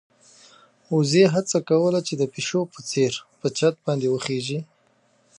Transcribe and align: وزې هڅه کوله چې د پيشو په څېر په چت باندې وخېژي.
وزې 0.95 1.23
هڅه 1.33 1.57
کوله 1.69 1.99
چې 2.07 2.13
د 2.17 2.23
پيشو 2.33 2.61
په 2.73 2.79
څېر 2.89 3.11
په 3.39 3.47
چت 3.57 3.75
باندې 3.85 4.07
وخېژي. 4.09 4.59